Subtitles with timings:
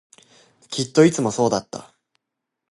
[0.71, 1.93] きっといつもそうだった